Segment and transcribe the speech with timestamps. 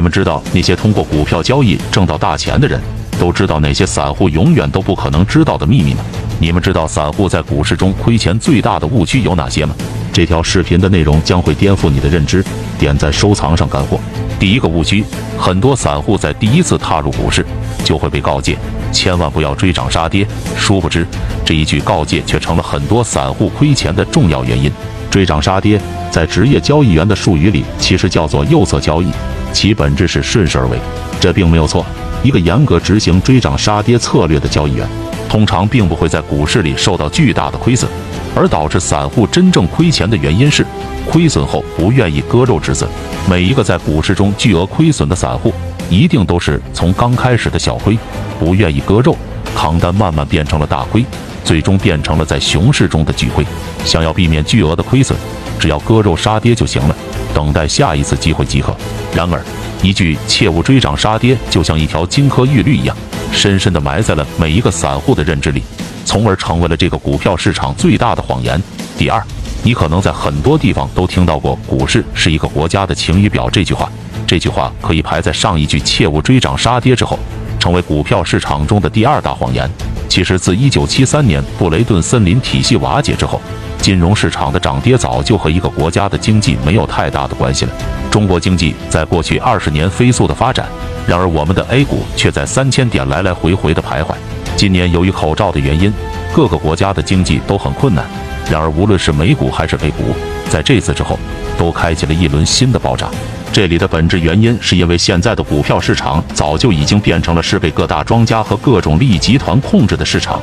[0.00, 2.80] 你们知道那些通过股票交易挣到大钱的人，
[3.18, 6.02] 都知道哪些散户永远都不可能知道的秘密吗？
[6.38, 9.74] 你们知道散户在股市中亏钱最大的误区有哪些吗？
[10.10, 12.42] 这条视频的内容将会颠覆你的认知，
[12.78, 14.00] 点赞收藏上干货。
[14.38, 15.04] 第一个误区，
[15.38, 17.44] 很多散户在第一次踏入股市
[17.84, 18.56] 就会被告诫，
[18.90, 20.26] 千万不要追涨杀跌。
[20.56, 21.06] 殊不知，
[21.44, 24.72] 这一句告诫却成了很多散户亏钱的重要原因。
[25.10, 25.78] 追涨杀跌，
[26.10, 29.10] 在职业交易员的术语里，其实叫做右侧交易，
[29.52, 30.78] 其本质是顺势而为。
[31.20, 31.84] 这并没有错。
[32.22, 34.86] 一个严格执行追涨杀跌策略的交易员，
[35.28, 37.90] 通常并不会在股市里受到巨大的亏损。
[38.34, 40.64] 而导致散户真正亏钱的原因是，
[41.10, 42.88] 亏损后不愿意割肉止损。
[43.28, 45.52] 每一个在股市中巨额亏损的散户，
[45.88, 47.98] 一定都是从刚开始的小亏，
[48.38, 49.16] 不愿意割肉
[49.56, 51.04] 扛单，慢慢变成了大亏。
[51.42, 53.44] 最终变成了在熊市中的巨亏。
[53.84, 55.18] 想要避免巨额的亏损，
[55.58, 56.94] 只要割肉杀跌就行了，
[57.34, 58.74] 等待下一次机会即可。
[59.14, 59.42] 然而，
[59.82, 62.96] 一句“切勿追涨杀跌”就像一条金科玉律一样，
[63.32, 65.62] 深深地埋在了每一个散户的认知里，
[66.04, 68.60] 从而成为了这个股票市场最大的谎言。
[68.98, 69.22] 第二，
[69.62, 73.90] 你可能在很多地方都听到过“股市是一个国家的晴雨表”这句话，
[74.26, 77.18] 这句话可以排在上一句“切勿追涨杀跌”之后，
[77.58, 79.68] 成为股票市场中的第二大谎言。
[80.08, 83.40] 其实，自1973年布雷顿森林体系瓦解之后，
[83.80, 87.72] 金融市场的涨跌早就和一个国家的经济没有太大的关系了。
[88.10, 90.66] 中国经济在过去二十年飞速的发展，
[91.06, 94.14] 然而我们的 A 股却在三千点来来回回的徘徊。
[94.56, 95.92] 今年由于口罩的原因，
[96.34, 98.04] 各个国家的经济都很困难。
[98.50, 100.14] 然而，无论是美股还是 A 股，
[100.48, 101.18] 在这次之后，
[101.56, 103.10] 都开启了一轮新的暴涨。
[103.52, 110.40] 这里的本质原因，是因为现在的股票市场早就已经变成了是被各大庄家和各种利益集团控制的市场，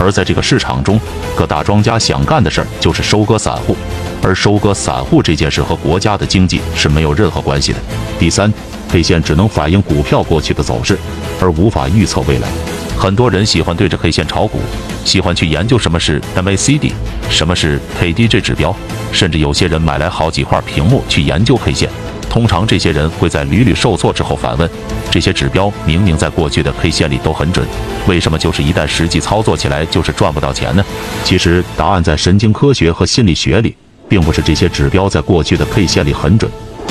[0.00, 0.98] 而在这个市场中，
[1.36, 3.76] 各大庄家想干的事儿就是收割散户，
[4.22, 7.78] 而收割散户这件事和国家的经济是没有任何关系的。
[8.18, 8.50] 第三
[8.90, 10.98] ，K 线只能反映股票过去的走势，
[11.40, 12.48] 而无法预测未来。
[12.96, 14.60] 很多人喜欢对着 K 线炒股，
[15.04, 16.92] 喜欢去研究什么是 MACD，
[17.28, 18.74] 什么是 KDJ 指标，
[19.12, 21.88] 甚至有些人买来好几块屏幕去研究 K 线。
[22.30, 24.70] 通常这些人会在屡屡受挫之后反问：
[25.10, 27.66] 这些指标明明在过去的 K 线里都很准，
[28.06, 30.84] 为什么就是一旦实际操作起来就是赚不到钱呢？
[31.24, 33.74] 其实答案在神经科学和心理学里，
[34.08, 36.48] 并不是这些指标在过去的 K 线里很准，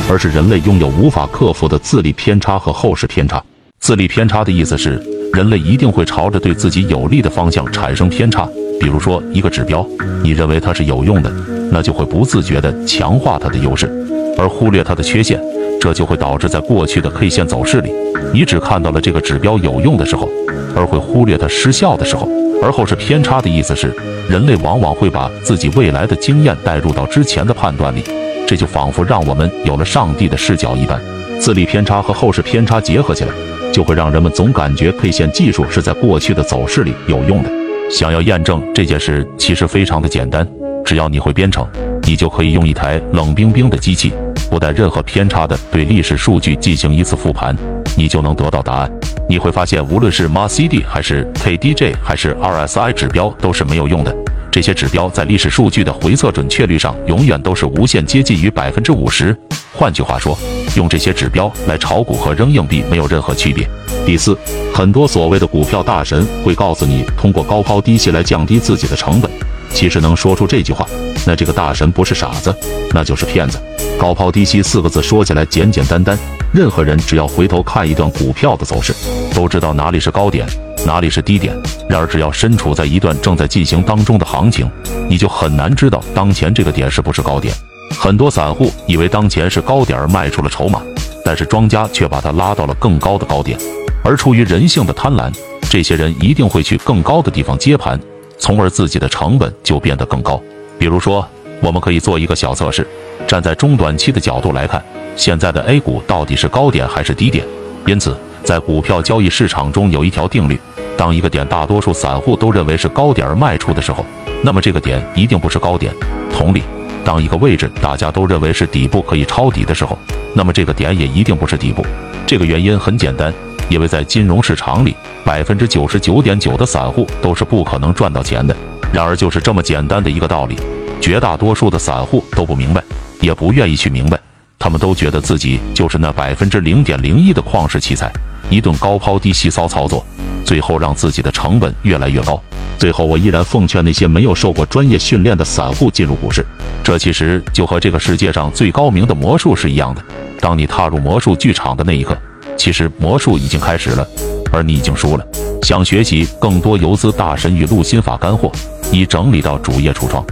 [0.10, 3.42] 而是人类拥有无法克服的自力偏差和后视偏差。
[3.80, 5.02] 自力偏差的意思是，
[5.32, 8.46] 人类一定会朝着对自己有利的方向产生偏差。
[8.82, 9.88] 比如说一个指标，
[10.22, 11.32] 你认为它是有用的，
[11.72, 13.99] 那就会不自觉地强化它的优势。
[14.40, 15.38] 而忽略它的缺陷，
[15.82, 17.92] 这就会导致在过去的 K 线走势里，
[18.34, 20.30] 你只看到了这个指标有用的时候，
[20.74, 22.28] 而会忽略它失效的时候。
[22.62, 23.94] 而后视偏差的意思是，
[24.30, 28.04] 人类往往会把自己未来的经验带入到之前的判断里，
[28.46, 31.00] 这就仿佛让我们有了上帝的视角一般。
[31.40, 33.32] 自力偏差和后市偏差结合起来，
[33.72, 37.50] 就会让人们总感觉 K 线技术是在过去的走势里有用的。
[37.90, 40.46] 想要验证这件事，其实非常的简单，
[40.84, 41.66] 只要你会编程，
[42.04, 44.12] 你就可以用一台冷冰冰的机器。
[44.50, 47.56] 不带任何偏差的对历史数据进行一次复盘，
[47.96, 48.92] 你就能得到答案。
[49.30, 54.16] 你会发现，无论是 MACD 还是 KDJ 还是 RSI 指标都是没有用的。
[54.52, 59.38] 这些指标在历史数据的回测准确率上永远都是无限接近于百分之五十。
[59.72, 60.36] 换句话说，
[60.76, 63.70] 用这些指标来炒股和扔硬币没有任何区别。
[64.08, 64.36] 第四，
[64.74, 69.30] 很多所谓的股票大神会告诉你，通过高抛低吸来降低自己的成本。
[69.72, 70.84] 其实能说出这句话，
[71.28, 72.54] 那这个大神不是傻子，
[72.92, 73.59] 那就是骗子。
[74.00, 76.18] 高抛低吸四个字说起来简简单单，
[76.54, 78.96] 任何人只要回头看一段股票的走势，
[79.36, 80.48] 都知道哪里是高点，
[80.86, 81.54] 哪里是低点。
[81.90, 84.72] 然而，只要身处在一段正在进行当中的行情，
[85.09, 87.54] 你就很难知道当前这个点是不是高点。
[87.92, 90.82] 很多散户以为当前是高点而卖出了筹码，
[91.26, 93.59] 但是庄家却把它拉到了更高的高点。
[94.02, 95.30] 而出于人性的贪婪，
[95.70, 98.00] 这些人一定会去更高的地方接盘，
[98.38, 100.42] 从而自己的成本就变得更高。
[100.78, 101.28] 比如说，
[101.62, 102.86] 我们可以做一个小测试。
[103.28, 104.84] 站在中短期的角度来看，
[105.16, 107.46] 现在的 A 股到底是高点还是低点？
[107.86, 110.59] 因此，在股票交易市场中有一条定律：
[110.97, 114.06] 当一个点大多数散户都认为是高点而卖出的时候，
[114.44, 115.94] 那么这个点一定不是高点。
[116.32, 116.64] 同理，
[117.03, 119.97] 当一个位置大家都认为是底部可以抄底的时候，
[120.34, 121.85] 那么这个点也一定不是底部。
[122.26, 123.34] 这个原因很简单，
[123.70, 124.96] 因为在金融市场里，
[125.26, 128.56] 百分之九十九点九的散户都是不可能赚到钱的。
[128.94, 130.58] 然而，就是这么简单的一个道理，
[131.01, 132.84] 绝大多数的散户都不明白。
[133.22, 134.17] 也不愿意去明白，
[134.57, 138.09] 他们都觉得自己就是那百分之零点零一的旷世奇才，
[138.49, 140.05] 一顿高抛低吸骚操作，
[140.46, 142.41] 最后让自己的成本越来越高。
[142.78, 146.46] 最后，我依然奉劝那些没有受过专业训练的散户进入股市，
[146.81, 150.01] 这其实就和这个世界上最高明的魔术是一样的。
[150.40, 152.17] 当你踏入魔术剧场的那一刻，
[152.55, 154.07] 其实魔术已经开始了，
[154.49, 155.28] 而你已经输了。
[155.63, 158.49] 想学习更多游资大神与录心法干货，
[158.93, 160.25] 已整理到主页橱窗。